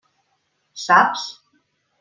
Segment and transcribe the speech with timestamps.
[0.85, 1.29] Saps?